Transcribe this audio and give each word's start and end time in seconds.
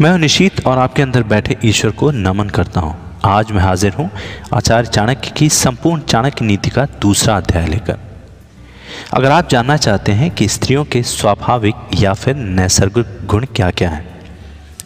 मैं 0.00 0.16
निशीत 0.18 0.66
और 0.66 0.78
आपके 0.78 1.02
अंदर 1.02 1.22
बैठे 1.22 1.56
ईश्वर 1.64 1.90
को 1.90 2.10
नमन 2.10 2.48
करता 2.48 2.80
हूँ। 2.80 3.20
आज 3.24 3.50
मैं 3.52 3.62
हाजिर 3.62 3.92
हूँ 3.92 4.10
आचार्य 4.54 4.88
चाणक्य 4.88 5.30
की 5.36 5.48
संपूर्ण 5.48 6.02
चाणक्य 6.02 6.44
नीति 6.44 6.70
का 6.70 6.84
दूसरा 7.02 7.36
अध्याय 7.36 7.66
लेकर। 7.66 7.98
अगर 9.14 9.30
आप 9.30 9.48
जानना 9.48 9.76
चाहते 9.76 10.12
हैं 10.12 10.30
कि 10.30 10.48
स्त्रियों 10.48 10.84
के 10.84 11.02
स्वाभाविक 11.02 11.74
या 11.94 12.12
फिर 12.14 12.34
नैसर्गिक 12.34 13.26
गुण 13.26 13.46
क्या 13.46 13.70
क्या 13.70 13.90
हैं, 13.90 14.06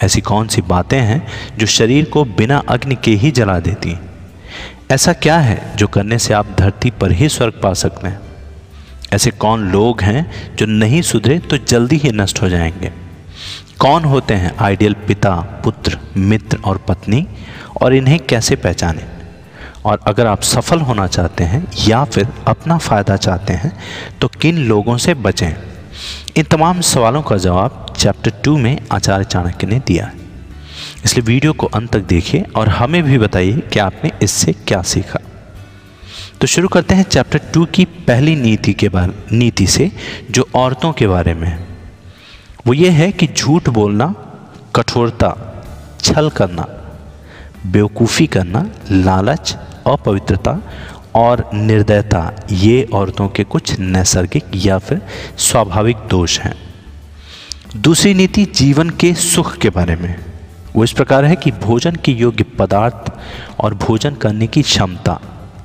ऐसी 0.03 0.21
कौन 0.21 0.49
सी 0.49 0.63
बातें 0.63 1.01
हैं 1.01 1.27
जो 1.59 1.67
शरीर 1.67 2.05
को 2.05 2.25
बिना 2.25 2.63
अग्नि 2.69 2.95
के 2.95 3.11
ही 3.11 3.31
जला 3.31 3.59
देती 3.59 3.91
हैं? 3.91 4.01
ऐसा 4.91 5.13
क्या 5.13 5.39
है 5.39 5.61
जो 5.77 5.87
करने 5.89 6.19
से 6.19 6.35
आप 6.35 6.57
धरती 6.59 6.91
पर 6.91 7.13
ही 7.13 7.29
स्वर्ग 7.29 7.61
पा 7.63 7.75
सकते 7.75 8.09
हैं? 8.09 8.21
ऐसे 9.13 9.31
कौन 9.31 9.71
लोग 9.73 10.01
हैं 10.01 10.57
जो 10.57 10.67
नहीं 10.67 11.03
सुधरे 11.03 11.39
तो 11.39 11.57
जल्दी 11.59 11.97
ही 11.97 12.13
नष्ट 12.13 12.43
हो 12.43 12.49
जाएँगे। 12.49 13.02
कौन 13.83 14.05
होते 14.05 14.35
हैं 14.35 14.55
आइडियल 14.59 14.93
पिता, 15.07 15.31
पुत्र, 15.65 15.99
मित्र 16.17 16.59
और 16.65 16.79
पत्नी 16.79 17.27
और 17.83 17.95
इन्हें 17.95 18.19
कैसे 18.21 18.57
पहचानें? 18.57 19.05
और 19.85 20.01
अगर 20.07 20.27
आप 20.27 20.43
सफल 20.43 20.81
होना 20.81 21.07
चाहते 21.07 21.45
हैं 21.45 21.67
या 21.89 22.05
फिर 22.05 22.29
अपना 22.47 22.77
फ़ायदा 22.79 23.17
चाहते 23.17 23.53
हैं 23.53 23.73
तो 24.21 24.29
किन 24.29 24.59
लोगों 24.59 24.97
से 24.97 25.15
बचें? 25.15 25.53
इन 26.37 26.43
तमाम 26.43 26.81
सवालों 26.81 27.23
का 27.23 27.37
जवाब 27.37 27.95
चैप्टर 27.97 28.33
टू 28.45 28.57
में 28.59 28.79
आचार्य 28.93 29.25
चाणक्य 29.25 29.67
ने 29.67 29.79
दिया 29.79 30.07
है। 30.07 30.15
इसलिए 31.05 31.25
वीडियो 31.25 31.53
को 31.53 31.67
अंत 31.67 31.93
तक 31.93 32.07
देखिए 32.07 32.45
और 32.57 32.69
हमें 32.69 33.03
भी 33.03 33.19
बताइए 33.19 33.63
कि 33.73 33.79
आपने 33.79 34.11
इससे 34.23 34.53
क्या 34.53 34.83
सीखा। 34.83 35.21
तो 36.41 36.47
शुरू 36.47 36.69
करते 36.69 36.95
हैं 36.95 37.03
चैप्टर 37.03 37.41
टू 37.55 37.65
की 37.65 37.85
पहली 37.85 38.37
नीति 38.37 38.73
के 38.73 38.89
बारे, 38.89 39.37
नीति 39.37 39.67
से, 39.67 39.93
जो 40.31 40.49
औरतों 40.55 40.93
के 40.93 41.07
बारे 41.07 41.35
में 41.35 41.49
है। 41.49 41.72
वो 42.67 42.75
ये 42.75 42.91
है 42.91 43.13
कि 43.13 43.27
झूठ 43.27 43.69
बोलना, 43.69 44.15
कठोरता, 44.77 45.63
छल 46.01 46.31
करना, 46.31 46.67
बेवकूफ़ी 47.67 48.27
करना, 48.27 48.71
लालच, 48.91 49.57
अपवित्रता 49.87 50.59
और 51.15 51.51
निर्दयता, 51.55 52.33
ये 52.51 52.89
औरतों 52.93 53.29
के 53.29 53.45
कुछ 53.45 53.79
नैसर्गिक 53.79 54.45
या 54.55 54.79
फिर 54.79 55.03
स्वाभाविक 55.39 55.97
दोष 55.97 56.41
हैं। 56.41 56.55
दूसरी 57.77 58.15
नीति 58.15 58.45
जीवन 58.45 58.91
के 58.91 59.15
सुख 59.15 59.57
के 59.57 59.71
बारे 59.71 59.97
में। 59.97 60.25
वो 60.77 60.85
इस 60.85 60.93
प्रकार 60.93 61.25
है 61.25 61.37
कि 61.37 61.51
भोजन 61.51 61.97
के 61.97 62.13
योग्य 62.13 62.45
पदार्थ 62.45 63.13
और 63.61 63.75
भोजन 63.75 64.15
करने 64.15 64.47
की 64.47 64.63
क्षमता, 64.63 65.21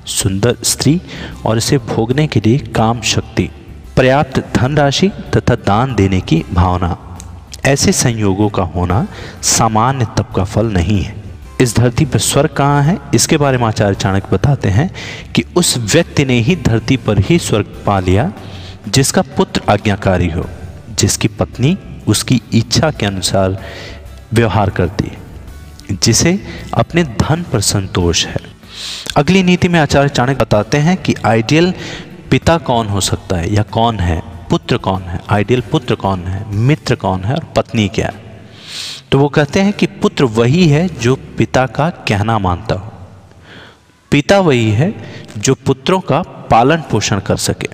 सुंदर 0.06 0.58
स्त्री 0.64 1.02
और 1.46 1.58
इसे 1.58 1.78
भोगने 1.78 2.28
के 2.28 2.40
लिए 2.40 2.58
काम 2.58 3.02
शक्ति 3.02 3.50
पर्याप्त 3.98 4.46
धनराशि 4.56 5.10
तथा 5.10 5.56
दान 5.56 5.96
देने 5.96 6.22
की 6.22 6.44
भावना। 6.54 7.18
ऐसे 7.66 7.92
संयोगों 7.92 8.50
का 8.50 8.64
होना 8.64 9.08
सामान्य 9.44 10.06
तप 10.06 10.30
का 10.36 10.44
फल 10.44 10.66
नहीं 10.66 11.04
है। 11.04 11.16
इस 11.62 11.76
धरती 11.78 12.06
पर 12.06 12.20
स्वर्ग 12.20 12.50
कहाँ 12.50 12.84
है? 12.84 12.98
इसके 13.14 13.38
बारे 13.38 13.58
में 13.58 13.66
आचार्य 13.66 13.96
चाणक्य 13.96 14.28
बताते 14.32 14.70
हैं 14.70 14.92
कि 15.36 15.44
उस 15.56 15.78
व्यक्ति 15.78 16.26
ने 16.26 16.40
ही 16.40 16.56
धरती 16.56 16.98
पर 16.98 17.20
ही 17.20 17.40
स्वर्ग 17.40 17.66
पा 17.86 18.00
लिया, 18.00 18.34
जिसका 18.88 19.22
पुत्र 19.22 19.62
आज्ञाकारी 19.70 20.30
हो, 20.30 20.46
जिसकी 21.00 21.28
पत्नी 21.28 21.78
उसकी 22.08 22.42
इच्छा 22.54 22.92
के 22.92 23.06
अनुसार 23.06 23.64
व्यवहार 24.34 24.70
करती 24.70 25.08
है, 25.08 25.18
जिसे 26.04 26.40
अपने 26.74 27.04
धन 27.04 27.46
पर 27.54 27.62
संतोष 27.62 28.26
है। 28.26 28.38
अगली 29.18 29.44
नीति 29.44 29.68
में 29.68 29.80
आचार्य 29.80 30.10
चाणक्य 30.10 30.36
बताते 30.36 30.78
हैं 30.78 30.98
कि 30.98 31.16
आइडियल 31.26 31.74
पिता 32.32 32.58
कौन 32.58 32.88
हो 32.88 33.02
सकता 33.02 33.36
है, 33.36 33.54
या 33.54 33.64
कौन 33.64 34.00
है? 34.00 34.24
पुत्र 34.50 34.78
कौन 34.78 35.02
है? 35.02 35.22
आइडियल 35.30 35.62
पुत्र 35.62 35.96
कौन 35.96 36.20
है? 36.20 36.56
मित्र 36.56 36.96
कौन 36.96 37.24
है? 37.24 37.36
और 37.36 37.44
पत्नी 37.56 37.88
क्या 37.88 38.08
है? 38.08 38.42
तो 39.12 39.20
वो 39.20 39.30
कहते 39.30 39.62
हैं 39.62 39.74
कि 39.74 39.86
पुत्र 39.86 40.24
वही 40.24 40.68
है 40.68 40.88
जो 40.88 41.16
पिता 41.16 41.66
का 41.66 41.90
कहना 41.90 42.40
मानता 42.40 42.76
हो। 42.76 42.94
पिता 44.12 44.40
वही 44.40 44.72
है 44.72 44.94
जो 45.38 45.56
पुत्रों 45.56 46.00
का 46.00 46.22
पालन 46.22 46.78
पोषण 46.78 47.20
कर 47.20 47.38
सके। 47.38 47.68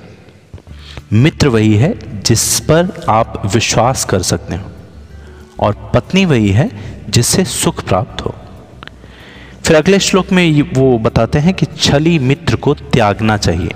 मित्र 1.14 1.48
वही 1.48 1.76
है 1.76 2.22
जिस 2.22 2.60
पर 2.60 3.06
आप 3.10 3.52
विश्वास 3.54 4.06
कर 4.06 4.22
सकते 4.22 4.56
हो। 4.56 4.72
और 5.60 5.92
पत्नी 5.94 6.26
वही 6.26 6.50
है 6.50 6.70
जिससे 7.10 7.46
सुख 7.46 7.84
प्राप्त 7.84 8.22
हो। 8.22 8.36
फिर 9.64 9.78
अगले 9.78 10.00
श्लोक 10.00 10.32
में 10.32 10.62
वो 10.62 10.98
बताते 10.98 11.40
हैं 11.40 11.54
कि 11.54 11.66
छली 11.66 12.20
मित्र 12.20 12.56
को 12.56 12.74
त्यागना 12.74 13.38
चाहिए। 13.38 13.72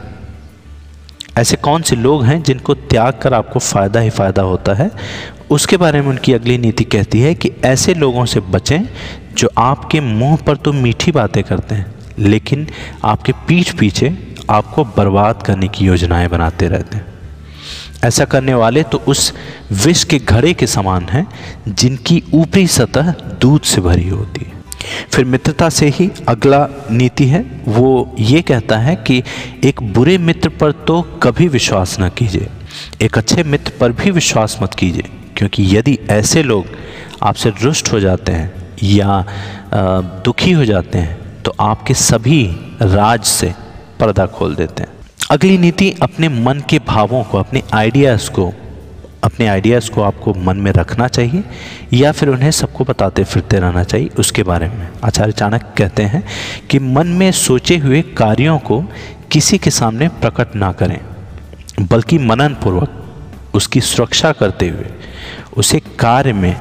ऐसे 1.38 1.56
कौन 1.58 1.82
से 1.82 1.96
लोग 1.96 2.24
हैं 2.24 2.42
जिनको 2.44 2.74
त्याग 2.74 3.20
कर 3.22 3.34
आपको 3.34 3.60
फ़ायदा 3.60 4.00
ही 4.00 4.10
फ़ायदा 4.10 4.42
होता 4.42 4.74
है? 4.74 4.90
उसके 5.52 5.78
बारे 5.78 6.02
में 6.02 6.08
उनकी 6.10 6.34
अगली 6.34 6.58
नीति 6.58 6.84
कहती 6.84 7.20
है 7.22 7.34
कि 7.36 7.52
ऐसे 7.66 7.94
लोगों 7.94 8.26
से 8.26 8.40
बचें 8.40 8.80
जो 9.38 9.50
आपके 9.58 10.00
मुँह 10.02 10.38
पर 10.38 10.56
तो 10.56 10.74
मीठी 10.74 11.12
बातें 11.12 11.44
करते 11.44 11.76
हैं, 11.76 11.94
लेकिन 12.20 12.68
आपके 13.04 13.32
पीठ 13.48 13.78
पीछे 13.80 14.18
आपको 14.50 14.84
बर्बाद 14.88 15.44
करने 15.44 15.68
की 15.68 15.86
योजनाएँ 15.86 16.28
बनाते 16.30 16.68
रहते 16.68 16.98
हैं। 16.98 17.06
ऐसा 18.04 18.26
करने 18.26 18.54
वाले 18.54 18.84
तो 18.84 18.98
उस 19.08 19.34
विष 19.86 20.04
के 20.04 20.20
घड़े 20.20 20.54
के 20.54 20.68
समान 20.68 21.06
हैं 21.06 21.28
जिनकी 21.68 22.22
ऊपरी 22.34 22.68
सतह 22.68 23.14
दूध 23.42 23.62
से 23.62 23.82
भरी 23.82 24.10
होती 24.10 24.46
है। 24.46 24.57
फिर 25.14 25.26
मित्रता 25.26 25.70
से 25.70 25.88
ही 25.90 26.10
अगला 26.28 26.68
नीति 26.92 27.26
है। 27.26 27.44
वो 27.68 28.16
ये 28.20 28.42
कहता 28.42 28.78
है 28.78 28.96
कि 29.08 29.22
एक 29.64 29.82
बुरे 29.94 30.18
मित्र 30.18 30.50
पर 30.52 30.72
तो 30.88 31.02
कभी 31.24 31.48
विश्वास 31.48 31.98
न 32.00 32.10
कीजिए। 32.10 32.48
एक 33.02 33.18
अच्छे 33.18 33.44
मित्र 33.44 33.74
पर 33.80 33.92
भी 33.92 34.12
विश्वास 34.12 34.58
मत 34.62 34.74
कीजिए, 34.74 35.10
क्योंकि 35.38 35.76
यदि 35.78 35.98
ऐसे 36.10 36.44
लोग 36.44 36.66
आपसे 37.24 37.50
रुष्ट 37.62 37.92
हो 37.94 38.00
जाते 38.00 38.32
हैं 38.32 38.54
या 38.84 39.26
दुखी 40.26 40.52
हो 40.52 40.66
जाते 40.66 40.98
हैं 40.98 41.42
तो 41.44 41.54
आपके 41.60 41.94
सभी 41.94 42.44
राज 42.82 43.24
से 43.24 43.54
पर्दा 44.00 44.26
खोल 44.28 44.56
देते 44.56 44.84
हैं। 44.84 44.90
अगली 45.32 45.58
नीति 45.58 45.90
अपने 46.02 46.30
मन 46.30 46.62
के 46.70 46.80
भावों 46.80 47.24
को, 47.24 47.38
अपने 47.38 47.64
आइडियाज़ 47.74 48.30
को 48.30 48.52
अपने 49.28 49.48
आइडियाज़ 49.48 49.90
को 49.92 50.02
आपको 50.02 50.34
मन 50.36 50.58
में 50.58 50.72
रखना 50.72 51.08
चाहिए, 51.08 51.44
या 51.94 52.12
फिर 52.12 52.30
उन्हें 52.30 52.52
सबको 52.52 52.84
बताते 52.84 53.24
फिरते 53.24 53.60
रहना 53.60 53.84
चाहिए 53.84 54.10
उसके 54.20 54.44
बारे 54.44 54.70
में। 54.70 54.88
आचार्य 55.04 55.32
चाणक्य 55.32 55.74
कहते 55.78 56.04
हैं 56.04 56.24
कि 56.70 56.80
मन 56.80 57.08
में 57.18 57.32
सोचे 57.32 57.78
हुए 57.78 58.02
कार्यों 58.18 58.58
को 58.60 58.82
किसी 59.32 59.58
के 59.58 59.72
सामने 59.72 60.08
प्रकट 60.22 60.56
ना 60.56 60.72
करें, 60.72 61.00
बल्कि 61.82 62.18
मनन 62.20 62.54
पूर्वक 62.64 63.04
उसकी 63.54 63.82
सुरक्षा 63.82 64.32
करते 64.32 64.70
हुए 64.70 64.86
उसे 65.58 65.80
कार्य 66.00 66.34
में 66.34 66.56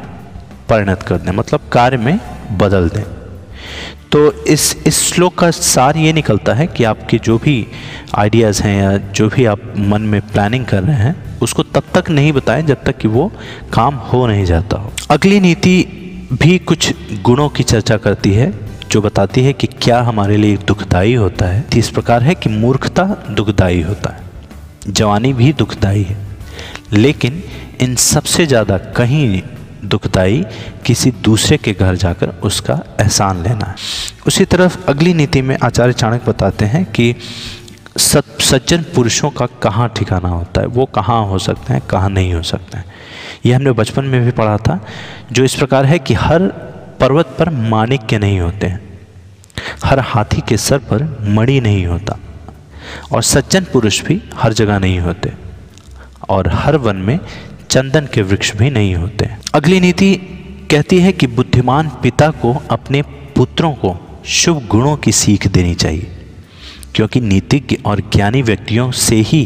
परिणत 0.69 1.03
कर 1.03 1.19
दें 1.19 1.33
मतलब 1.33 1.69
कार्य 1.73 1.97
में 1.97 2.19
बदल 2.59 2.89
दें। 2.89 3.05
तो 4.13 4.21
इस 4.45 4.77
इस 4.87 5.03
श्लोक 5.05 5.35
का 5.39 5.51
सार 5.51 5.97
ये 5.97 6.13
निकलता 6.13 6.55
है 6.55 6.67
कि 6.67 6.85
आपके 6.85 7.19
जो 7.19 7.37
भी 7.39 7.67
आइडियाज़ 8.15 8.63
हैं 8.63 8.77
या 8.77 8.97
जो 8.97 9.29
भी 9.29 9.45
आप 9.45 9.73
मन 9.79 10.03
में 10.03 10.21
प्लानिंग 10.23 10.65
कर 10.67 10.83
रहे 10.83 10.97
हैं 10.97 11.26
उसको 11.43 11.63
तब 11.65 11.83
तक 11.95 12.11
नहीं 12.11 12.33
बताएँ 12.33 12.63
जब 12.63 12.85
तक 12.85 12.99
कि 12.99 13.09
वो 13.09 13.31
काम 13.73 13.95
हो 14.05 14.27
नहीं 14.27 14.45
जाता 14.45 14.77
हो। 14.77 14.93
अगली 15.11 15.41
नीति 15.41 15.77
भी 16.33 16.59
कुछ 16.59 16.93
गुणों 17.23 17.49
की 17.49 17.63
चर्चा 17.63 17.97
करती 17.97 18.33
है, 18.33 18.53
जो 18.91 19.01
बताती 19.01 19.43
है 19.43 19.53
कि 19.53 19.67
क्या 19.67 20.01
हमारे 20.01 20.37
लिए 20.37 20.57
दुखदाई 20.57 21.15
होता 21.15 21.47
है। 21.47 21.65
इस 21.77 21.91
प्रकार 21.91 22.23
है 22.23 22.35
कि 22.35 22.49
मूर्खता 22.51 23.05
दुखदाई 23.31 23.83
होता 23.83 24.15
है, 24.15 24.23
जवानी 24.89 25.33
भी 25.33 25.53
दुखदाई 25.53 26.03
है। 26.03 26.17
लेकिन 26.93 27.43
इन 27.81 27.95
सबसे 27.97 28.47
ज़्यादा 28.47 28.79
कहीं 28.97 29.43
दुखदाई 29.85 30.45
किसी 30.87 31.11
दूसरे 31.23 31.57
के 31.57 31.73
घर 31.73 31.97
जाकर 31.97 32.29
उसका 32.43 32.75
एहसान 33.01 33.43
लेना 33.43 33.67
है। 33.67 33.75
उसी 34.27 34.45
तरफ़ 34.45 34.79
अगली 34.89 35.13
नीति 35.15 35.43
में 35.43 35.57
आचार्य 35.63 35.93
चाणक्य 35.93 36.31
बताते 36.31 36.65
हैं 36.65 36.85
कि 36.93 37.15
सत 37.99 38.36
सज्जन 38.51 38.83
पुरुषों 38.83 39.31
का 39.31 39.47
कहाँ 39.47 39.93
ठिकाना 39.97 40.29
होता 40.29 40.61
है? 40.61 40.67
वो 40.67 40.85
कहाँ 40.85 41.27
हो 41.27 41.39
सकते 41.39 41.73
हैं, 41.73 41.83
कहाँ 41.91 42.11
नहीं 42.11 42.35
हो 42.35 42.43
सकते 42.43 42.79
हैं? 42.79 42.85
ये 43.47 43.53
हमने 43.53 43.73
बचपन 43.73 44.05
में 44.05 44.25
भी 44.25 44.31
पढ़ा 44.31 44.57
था, 44.57 44.87
जो 45.33 45.45
इस 45.45 45.55
प्रकार 45.55 45.85
है 45.85 45.99
कि 45.99 46.15
हर 46.15 46.43
पर्वत 47.01 47.37
पर 47.39 47.51
माणिक्य 47.51 48.19
नहीं 48.19 48.41
होते 48.41 48.67
हैं। 48.67 49.01
हर 49.85 49.99
हाथी 49.99 50.43
के 50.49 50.57
सर 50.57 50.79
पर 50.79 51.19
मणि 51.29 51.61
नहीं 51.61 51.87
होता। 51.87 52.19
और 53.13 53.23
सज्जन 53.23 53.65
पुरुष 53.65 54.03
भी 54.03 54.23
हर 54.35 54.53
जगह 54.53 54.79
नहीं 54.79 55.01
होते। 55.01 55.33
और 56.29 56.49
हर 56.49 56.77
वन 56.77 56.97
में 56.97 57.21
चंदन 57.71 58.09
के 58.15 58.23
वृक्ष 58.23 58.57
भी 58.57 58.71
नहीं 58.71 58.95
होते 58.95 59.31
अगली 59.55 59.81
नीति 59.81 60.15
कहती 60.71 61.01
है 61.01 61.13
कि 61.13 61.27
बुद्धिमान 61.27 61.89
पिता 61.89 62.31
को 62.31 62.63
अपने 62.71 63.03
पुत्रों 63.03 63.73
को 63.73 64.21
शुभ 64.27 64.67
गुणों 64.67 64.97
की 64.97 65.13
सीख 65.13 65.47
देनी 65.47 65.75
चाहिए। 65.75 66.16
क्योंकि 66.97 67.21
नीतिज्ञ 67.21 67.77
और 67.87 68.01
ज्ञानी 68.13 68.43
व्यक्तियों 68.43 68.91
से 68.91 69.17
ही 69.17 69.45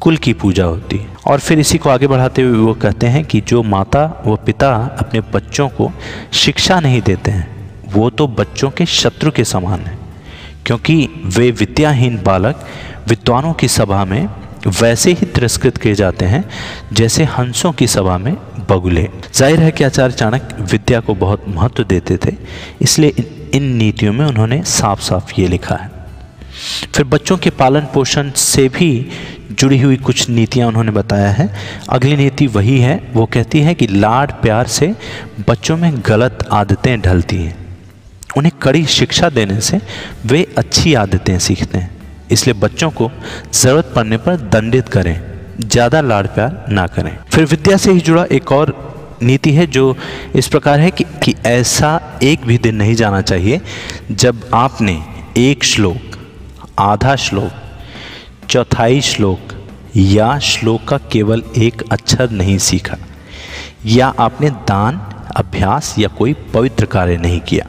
कुल 0.00 0.16
की 0.16 0.32
पूजा 0.32 0.64
होती 0.64 0.96
है। 0.96 1.06
और 1.26 1.40
फिर 1.40 1.58
इसी 1.58 1.78
को 1.78 1.90
आगे 1.90 2.06
बढ़ाते 2.06 2.42
हुए 2.42 2.58
वो 2.58 2.74
कहते 2.74 3.06
हैं 3.06 3.24
कि 3.24 3.40
जो 3.40 3.62
माता 3.62 4.04
व 4.26 4.36
पिता 4.36 4.70
अपने 4.98 5.20
बच्चों 5.34 5.68
को 5.68 5.90
शिक्षा 6.32 6.80
नहीं 6.80 7.00
देते 7.02 7.30
हैं, 7.30 7.46
वो 7.92 8.10
तो 8.10 8.26
बच्चों 8.26 8.70
के 8.70 8.86
शत्रु 8.86 9.30
के 9.30 9.44
समान 9.44 9.80
हैं। 9.80 9.98
क्योंकि 10.66 11.08
वे 11.26 11.50
विद्याहीन 11.50 12.22
बालक 12.22 12.66
विद्वानों 13.08 13.52
की 13.52 13.68
सभा 13.68 14.04
में 14.04 14.28
वैसे 14.66 15.12
ही 15.12 15.26
तिरस्कृत 15.26 15.78
किए 15.78 15.94
जाते 15.94 16.24
हैं, 16.24 16.44
जैसे 16.92 17.24
हंसों 17.24 17.72
की 17.72 17.86
सभा 17.86 18.18
में 18.18 18.34
बगुले। 18.70 19.08
ज़ाहिर 19.34 19.60
है 19.60 19.70
कि 19.70 19.84
आचार्य 19.84 20.14
चाणक्य 20.14 20.62
विद्या 20.62 21.00
को 21.00 21.14
बहुत 21.14 21.48
महत्व 21.48 21.84
देते 21.84 22.16
थे, 22.16 22.36
इसलिए 22.82 23.24
इन 23.54 23.62
नीतियों 23.62 24.12
में 24.12 24.26
उन्होंने 24.26 24.62
साफ़ 24.64 25.00
साफ़ 25.00 25.40
ये 25.40 25.48
लिखा 25.48 25.74
है। 25.74 25.93
फिर 26.94 27.04
बच्चों 27.06 27.36
के 27.36 27.50
पालन 27.52 27.86
पोषण 27.94 28.30
से 28.38 28.68
भी 28.68 28.90
जुड़ी 29.52 29.80
हुई 29.80 29.96
कुछ 29.96 30.28
नीतियाँ 30.28 30.68
उन्होंने 30.68 30.92
बताया 30.92 31.30
है। 31.30 31.48
अगली 31.88 32.16
नीति 32.16 32.46
वही 32.46 32.78
है 32.80 33.00
वो 33.14 33.26
कहती 33.26 33.60
है 33.60 33.74
कि 33.74 33.86
लाड 33.86 34.32
प्यार 34.42 34.66
से 34.68 34.94
बच्चों 35.48 35.76
में 35.76 35.92
गलत 36.06 36.48
आदतें 36.52 37.00
ढलती 37.00 37.36
हैं। 37.36 37.56
उन्हें 38.36 38.52
कड़ी 38.62 38.84
शिक्षा 38.90 39.28
देने 39.30 39.60
से 39.60 39.80
वे 40.26 40.46
अच्छी 40.58 40.94
आदतें 40.94 41.38
सीखते 41.38 41.78
हैं। 41.78 41.90
इसलिए 42.32 42.54
बच्चों 42.60 42.90
को 42.90 43.10
ज़रूरत 43.54 43.92
पड़ने 43.96 44.16
पर 44.16 44.36
दंडित 44.50 44.88
करें 44.88 45.18
ज़्यादा 45.60 46.00
लाड़ 46.00 46.26
प्यार 46.28 46.64
ना 46.70 46.86
करें। 46.86 47.16
फिर 47.32 47.44
विद्या 47.44 47.76
से 47.76 47.92
ही 47.92 48.00
जुड़ा 48.00 48.24
एक 48.32 48.52
और 48.52 48.72
नीति 49.22 49.52
है 49.52 49.66
जो 49.66 49.96
इस 50.36 50.48
प्रकार 50.48 50.80
है 50.80 50.90
कि, 50.90 51.04
कि 51.04 51.34
ऐसा 51.46 52.18
एक 52.22 52.46
भी 52.46 52.58
दिन 52.58 52.74
नहीं 52.76 52.94
जाना 52.94 53.20
चाहिए 53.22 53.60
जब 54.12 54.50
आपने 54.54 55.02
एक 55.38 55.64
श्लोक 55.64 56.13
आधा 56.78 57.14
श्लोक 57.16 58.46
चौथाई 58.50 59.00
श्लोक 59.00 59.52
या 59.96 60.38
श्लोक 60.38 60.84
का 60.84 60.96
केवल 61.12 61.42
एक 61.58 61.82
अक्षर 61.92 62.30
नहीं 62.30 62.56
सीखा 62.58 62.96
या 63.86 64.06
आपने 64.18 64.50
दान 64.50 65.00
अभ्यास 65.36 65.94
या 65.98 66.08
कोई 66.08 66.32
पवित्र 66.54 66.86
कार्य 66.86 67.16
नहीं 67.16 67.40
किया। 67.40 67.68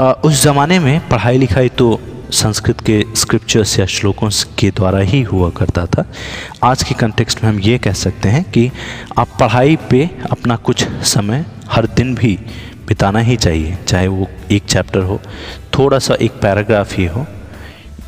आ, 0.00 0.12
उस 0.12 0.42
ज़माने 0.42 0.78
में 0.78 1.08
पढ़ाई 1.08 1.38
लिखाई 1.38 1.68
तो 1.68 1.98
संस्कृत 2.32 2.80
के 2.80 3.04
स्क्रिप्चर्स 3.16 3.78
या 3.78 3.86
श्लोकों 3.86 4.30
के 4.58 4.70
द्वारा 4.70 4.98
ही 4.98 5.22
हुआ 5.22 5.50
करता 5.50 5.86
था। 5.86 6.04
आज 6.62 6.82
के 6.82 6.94
कंटेक्स्ट 6.94 7.44
में 7.44 7.50
हम 7.50 7.60
ये 7.60 7.78
कह 7.78 7.92
सकते 7.92 8.28
हैं 8.28 8.44
कि 8.50 8.70
आप 9.18 9.36
पढ़ाई 9.40 9.76
पे 9.90 10.08
अपना 10.30 10.56
कुछ 10.56 10.88
समय 11.06 11.44
हर 11.70 11.86
दिन 11.86 12.14
भी 12.14 12.38
बिताना 12.88 13.18
ही 13.18 13.36
चाहिए 13.36 13.78
चाहे 13.88 14.06
वो 14.06 14.28
एक 14.50 14.64
चैप्टर 14.64 15.00
हो 15.00 15.20
थोड़ा 15.78 15.98
सा 15.98 16.14
एक 16.14 16.32
पैराग्राफ 16.32 16.96
ही 16.98 17.06
हो। 17.06 17.26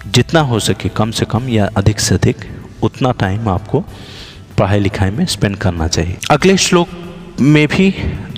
जितना 0.08 0.40
हो 0.40 0.58
सके 0.60 0.88
कम 0.88 1.10
से 1.10 1.24
कम 1.24 1.48
या 1.48 1.68
अधिक 1.76 2.00
से 2.00 2.14
अधिक 2.14 2.44
उतना 2.82 3.12
टाइम 3.12 3.48
आपको 3.48 3.84
पढ़ाई 4.58 4.80
लिखाई 4.80 5.10
में 5.10 5.24
स्पेंड 5.26 5.56
करना 5.56 5.88
चाहिए। 5.88 6.18
अगले 6.30 6.56
श्लोक 6.56 6.88
में 7.40 7.66
भी 7.68 7.90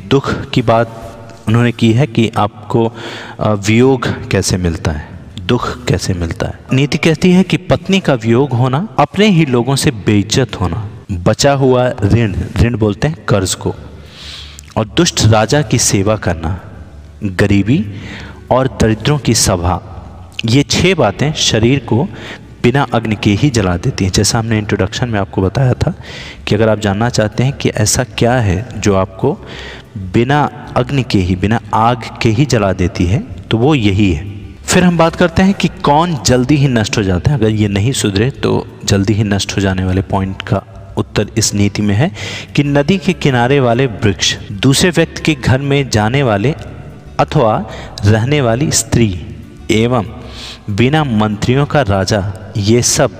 दुख 0.09 0.51
की 0.51 0.63
बात 0.63 1.45
उन्होंने 1.49 1.73
की 1.73 1.93
है 1.93 2.07
कि 2.07 2.31
आपको 2.37 2.93
वियोग 3.41 4.07
कैसे 4.31 4.57
मिलता 4.57 4.91
है? 4.91 5.09
दुख 5.41 5.85
कैसे 5.85 6.15
मिलता 6.15 6.47
है? 6.47 6.59
नीति 6.73 6.99
कहती 6.99 7.31
है 7.33 7.43
कि 7.43 7.57
पत्नी 7.57 8.01
का 8.01 8.15
वियोग 8.15 8.53
होना, 8.53 8.87
अपने 8.99 9.27
ही 9.27 9.47
लोगों 9.47 9.77
से 9.77 9.91
बेइज्जत 9.91 10.61
होना, 10.61 10.89
बचा 11.13 11.53
हुआ 11.53 11.89
ऋण 12.05 12.35
ऋण 12.63 12.77
बोलते 12.77 13.09
हैं 13.09 13.25
कर्ज 13.25 13.55
को, 13.55 13.75
और 14.77 14.87
दुष्ट 14.87 15.25
राजा 15.27 15.63
की 15.63 15.79
सेवा 15.79 16.17
करना, 16.17 16.59
गरीबी 17.25 17.85
और 18.51 18.69
दरिद्रों 18.81 19.19
की 19.19 19.35
सभा 19.35 19.81
ये 20.45 20.63
छह 20.63 20.95
बातें 20.95 21.33
शरीर 21.33 21.79
को 21.79 22.05
बिना 22.63 22.83
अग्नि 22.95 23.17
के 23.17 23.31
ही 23.33 23.51
जला 23.51 23.77
देती 23.77 24.05
हैं। 24.05 24.13
जैसा 24.13 24.39
हमने 24.39 24.59
इंट्रोडक्शन 24.59 25.09
में 25.09 25.19
आपको 25.21 25.43
बताया 25.43 25.73
था 25.75 25.93
कि 26.47 26.55
अगर 26.55 26.69
आप 26.69 26.81
जानना 26.81 27.09
चाहते 27.09 27.45
हैं 27.45 27.53
कि 27.53 27.69
ऐसा 27.69 28.05
क्या 28.19 28.35
है 28.39 28.81
जो 28.81 28.95
आपको 28.95 29.33
बिना 30.15 30.43
अग्नि 30.77 31.03
के 31.03 31.19
ही, 31.19 31.37
बिना 31.37 31.61
आग 31.75 32.05
के 32.23 32.29
ही 32.29 32.45
जला 32.47 32.73
देती 32.73 33.07
है 33.07 33.23
तो 33.51 33.59
वो 33.59 33.75
यही 33.75 34.13
है। 34.13 34.29
फिर 34.65 34.85
हम 34.85 34.99
बात 34.99 35.17
करते 35.17 35.43
हैं 35.43 35.55
कि 35.55 35.69
कौन 35.83 36.17
जल्दी 36.27 36.57
ही 36.57 36.69
नष्ट 36.69 36.99
हो 36.99 37.03
जाता 37.03 37.31
है। 37.31 37.39
अगर 37.39 37.51
ये 37.51 37.69
नहीं 37.69 37.93
सुधरे 37.93 38.31
तो 38.33 38.67
जल्दी 38.85 39.13
ही 39.13 39.25
नष्ट 39.25 39.57
हो 39.57 39.61
जाने 39.61 39.85
वाले 39.85 40.03
पॉइंट 40.03 40.43
का 40.43 40.63
उत्तर 40.99 41.29
इस 41.39 41.53
नीति 41.55 41.83
में 41.83 41.95
है 41.95 42.11
कि 42.57 42.63
नदी 42.65 42.99
के 42.99 43.13
किनारे 43.13 43.59
वाले 43.61 43.87
वृक्ष, 43.87 44.37
दूसरे 44.53 44.91
व्यक्ति 44.91 45.23
के 45.23 45.35
घर 45.43 45.59
में 45.61 45.89
जाने 45.91 46.23
वाले 46.23 46.55
अथवा 47.21 47.57
रहने 48.05 48.41
वाली 48.41 48.71
स्त्री 48.73 49.09
एवं 49.71 50.05
बिना 50.71 51.05
मंत्रियों 51.05 51.67
का 51.67 51.83
राजा, 51.83 52.53
ये 52.57 52.83
सब 52.83 53.11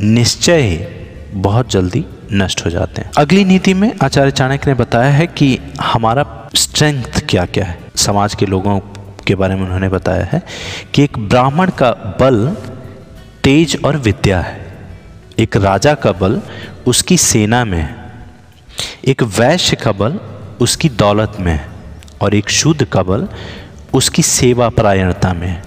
निश्चय 0.00 0.60
ही 0.60 0.86
बहुत 1.32 1.70
जल्दी 1.70 2.06
नष्ट 2.32 2.64
हो 2.64 2.70
जाते 2.70 3.02
हैं। 3.02 3.10
अगली 3.18 3.44
नीति 3.44 3.74
में 3.74 3.92
आचार्य 4.02 4.30
चाणक्य 4.30 4.70
ने 4.70 4.74
बताया 4.74 5.10
है 5.10 5.26
कि 5.26 5.58
हमारा 5.80 6.48
स्ट्रेंथ 6.54 7.04
क्या 7.28 7.44
क्या 7.44 7.64
है। 7.64 7.78
समाज 7.96 8.34
के 8.34 8.46
लोगों 8.46 8.80
के 9.26 9.34
बारे 9.34 9.54
में 9.54 9.62
उन्होंने 9.62 9.88
बताया 9.88 10.24
है 10.24 10.42
कि 10.94 11.02
एक 11.02 11.18
ब्राह्मण 11.18 11.70
का 11.70 11.90
बल 11.92 12.56
तेज 13.44 13.80
और 13.84 13.96
विद्या 13.96 14.40
है। 14.40 14.66
एक 15.38 15.56
राजा 15.56 15.94
का 15.94 16.12
बल 16.12 16.42
उसकी 16.86 17.16
सेना 17.16 17.64
में 17.64 17.78
है। 17.78 18.12
एक 19.04 19.22
वैश्य 19.22 19.76
का 19.76 19.92
बल 19.92 20.20
उसकी 20.60 20.88
दौलत 20.88 21.32
में 21.40 21.52
है। 21.52 21.76
और 22.20 22.34
एक 22.34 22.50
शुद्ध 22.50 22.84
का 22.84 23.02
बल 23.02 23.28
उसकी 23.94 24.22
सेवा 24.22 24.68
परायणता 24.68 25.32
में 25.32 25.48
है। 25.48 25.62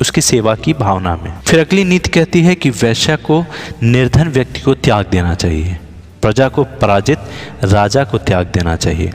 उसकी 0.00 0.20
सेवा 0.20 0.54
की 0.54 0.72
भावना 0.72 1.16
में। 1.16 1.40
फिर 1.40 1.60
अगली 1.60 1.84
नीति 1.84 2.10
कहती 2.10 2.42
है 2.42 2.54
कि 2.54 2.70
वैश्य 2.70 3.16
को 3.16 3.44
निर्धन 3.82 4.28
व्यक्ति 4.28 4.60
को 4.60 4.74
त्याग 4.74 5.06
देना 5.06 5.34
चाहिए। 5.34 5.78
प्रजा 6.22 6.48
को 6.48 6.64
पराजित, 6.64 7.18
राजा 7.64 8.04
को 8.04 8.18
त्याग 8.18 8.46
देना 8.46 8.76
चाहिए। 8.76 9.12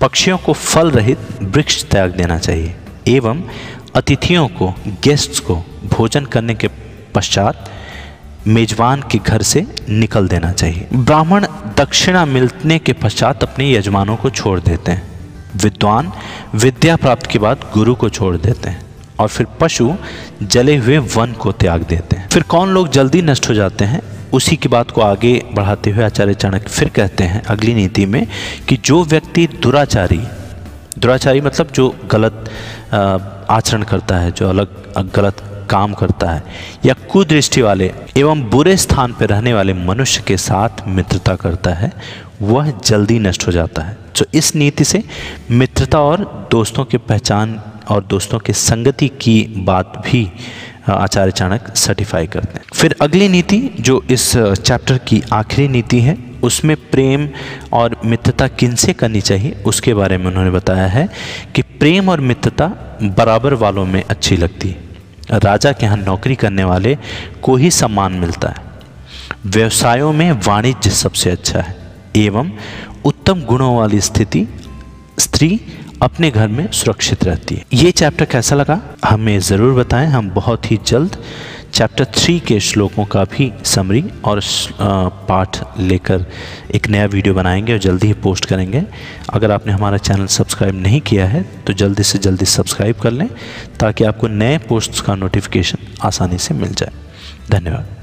पक्षियों 0.00 0.38
को 0.38 0.52
फल 0.52 0.90
रहित 0.90 1.18
वृक्ष 1.42 1.84
त्याग 1.84 2.10
देना 2.10 2.38
चाहिए। 2.38 2.76
एवं 3.08 3.42
अतिथियों 3.94 4.48
को 4.48 4.74
गेस्ट्स 5.04 5.40
को 5.40 5.54
भोजन 5.84 6.24
करने 6.24 6.54
के 6.54 6.68
पश्चात 7.14 7.70
मेजबान 8.46 9.02
के 9.02 9.18
घर 9.18 9.42
से 9.42 9.66
निकल 9.88 10.28
देना 10.28 10.52
चाहिए। 10.52 10.88
ब्राह्मण 10.94 11.46
दक्षिणा 11.76 12.24
मिलने 12.24 12.78
के 12.78 12.92
पश्चात 12.92 13.42
अपने 13.42 13.72
यजमानों 13.72 14.16
को 14.16 14.30
छोड़ 14.30 14.60
देते 14.60 14.92
हैं। 14.92 15.08
विद्वान 15.56 16.12
विद्या 16.54 16.96
प्राप्त 16.96 17.26
के 17.26 17.38
बाद 17.38 17.60
गुरु 17.74 17.94
को 17.94 18.08
छोड़ 18.08 18.36
देते 18.36 18.70
हैं। 18.70 18.87
और 19.20 19.28
फिर 19.28 19.46
पशु 19.60 19.94
जले 20.42 20.76
हुए 20.76 20.98
वन 20.98 21.32
को 21.32 21.52
त्याग 21.52 21.82
देते 21.82 22.16
हैं। 22.16 22.28
फिर 22.28 22.42
कौन 22.42 22.70
लोग 22.70 22.88
जल्दी 22.88 23.22
नष्ट 23.22 23.48
हो 23.48 23.54
जाते 23.54 23.84
हैं? 23.84 24.00
उसी 24.32 24.56
की 24.56 24.68
बात 24.68 24.90
को 24.90 25.00
आगे 25.00 25.42
बढ़ाते 25.54 25.90
हुए 25.90 26.04
आचार्य 26.04 26.34
चाणक्य 26.34 26.68
फिर 26.68 26.88
कहते 26.88 27.24
हैं 27.24 27.42
अगली 27.42 27.74
नीति 27.74 28.06
में 28.06 28.26
कि 28.68 28.76
जो 28.76 29.04
व्यक्ति 29.04 29.46
दुराचारी 29.62 30.20
दुराचारी 30.98 31.40
मतलब 31.40 31.70
जो 31.70 31.94
गलत 32.10 32.50
आचरण 33.50 33.82
करता 33.82 34.16
है, 34.16 34.30
जो 34.32 34.48
अलग, 34.48 34.68
गलत 35.14 35.42
काम 35.70 35.92
करता 35.94 36.30
है, 36.30 36.42
या 36.84 36.94
कुदृष्टि 37.12 37.62
वाले 37.62 37.92
एवं 38.16 38.42
बुरे 38.50 38.76
स्थान 38.76 39.12
पर 39.12 39.28
रहने 39.28 39.54
वाले 39.54 39.72
मनुष्य 39.72 40.22
के 40.26 40.36
साथ 40.36 40.86
मित्रता 40.88 41.34
करता 41.34 41.70
है, 41.70 41.92
वह 42.42 42.70
जल्दी 42.84 43.18
नष्ट 43.18 43.46
हो 43.46 43.52
जाता 43.52 43.82
है। 43.82 43.96
तो 44.18 44.24
इस 44.34 44.54
नीति 44.54 44.84
से 44.84 45.02
मित्रता 45.50 46.00
और 46.00 46.48
दोस्तों 46.50 46.84
की 46.84 46.98
पहचान 46.98 47.60
और 47.88 48.04
दोस्तों 48.04 48.38
के 48.38 48.52
संगति 48.52 49.08
की 49.20 49.42
बात 49.56 50.02
भी 50.06 50.30
आचार्य 50.88 51.32
चाणक 51.32 51.76
सर्टिफाई 51.76 52.26
करते 52.26 52.58
हैं। 52.58 52.64
फिर 52.74 52.94
अगली 53.00 53.28
नीति 53.28 53.58
जो 53.80 54.02
इस 54.10 54.32
चैप्टर 54.36 54.98
की 54.98 55.22
आखिरी 55.32 55.68
नीति 55.68 56.00
है, 56.00 56.16
उसमें 56.42 56.76
प्रेम 56.90 57.28
और 57.72 57.96
मित्रता 58.04 58.46
किनसे 58.48 58.92
करनी 58.92 59.20
चाहिए, 59.20 59.62
उसके 59.66 59.94
बारे 59.94 60.18
में 60.18 60.26
उन्होंने 60.26 60.50
बताया 60.50 60.86
है 60.86 61.08
कि 61.54 61.62
प्रेम 61.62 62.08
और 62.08 62.20
मित्रता 62.20 62.66
बराबर 63.02 63.54
वालों 63.54 63.84
में 63.86 64.02
अच्छी 64.04 64.36
लगती 64.36 64.68
है। 64.68 65.38
राजा 65.38 65.72
के 65.72 65.86
यहाँ 65.86 65.96
नौकरी 65.96 66.34
करने 66.34 66.64
वाले 66.64 66.96
को 67.42 67.56
ही 67.56 67.70
सम्मान 67.70 68.12
मिलता 68.12 68.48
है। 68.48 68.66
व्यवसायों 69.46 70.12
में 70.12 70.30
वाणिज्य 70.46 70.90
सबसे 70.90 71.30
अच्छा 71.30 71.60
है। 71.60 71.76
एवं 72.16 72.50
उत्तम 73.04 73.42
गुणों 73.42 73.76
वाली 73.76 74.00
स्थिति, 74.00 74.46
स्त्री 75.18 75.60
अपने 76.02 76.30
घर 76.30 76.48
में 76.48 76.70
सुरक्षित 76.72 77.24
रहती 77.24 77.54
है। 77.54 77.64
ये 77.74 77.90
चैप्टर 77.90 78.24
कैसा 78.24 78.56
लगा? 78.56 78.80
हमें 79.04 79.38
ज़रूर 79.40 79.72
बताएँ। 79.74 80.06
हम 80.06 80.30
बहुत 80.30 80.70
ही 80.70 80.78
जल्द 80.86 81.16
चैप्टर 81.74 82.04
थ्री 82.14 82.38
के 82.40 82.58
श्लोकों 82.60 83.04
का 83.04 83.24
भी 83.26 83.50
समरी 83.66 84.04
और 84.24 84.40
पाठ 85.28 85.58
लेकर 85.78 86.24
एक 86.74 86.88
नया 86.88 87.06
वीडियो 87.06 87.34
बनाएँगे 87.34 87.72
और 87.72 87.78
जल्दी 87.78 88.06
ही 88.06 88.12
पोस्ट 88.22 88.44
करेंगे। 88.44 88.82
अगर 89.30 89.50
आपने 89.50 89.72
हमारा 89.72 89.96
चैनल 89.98 90.26
सब्सक्राइब 90.28 90.80
नहीं 90.82 91.00
किया 91.00 91.26
है 91.26 91.42
तो 91.66 91.72
जल्दी 91.74 92.02
से 92.02 92.18
जल्दी 92.18 92.44
सब्सक्राइब 92.46 93.00
कर 93.02 93.10
लें 93.10 93.28
ताकि 93.80 94.04
आपको 94.04 94.28
नए 94.28 94.58
पोस्ट्स 94.58 95.00
का 95.00 95.14
नोटिफिकेशन 95.16 95.78
आसानी 96.02 96.38
से 96.38 96.54
मिल 96.54 96.74
जाए। 96.74 96.92
धन्यवाद। 97.50 97.96